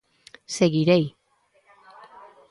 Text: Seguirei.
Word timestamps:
Seguirei. 0.55 1.03